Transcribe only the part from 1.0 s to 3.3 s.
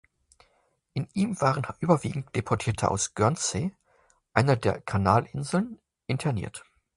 ihm waren überwiegend Deportierte aus